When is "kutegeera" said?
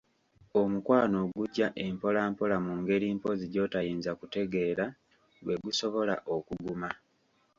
4.19-4.85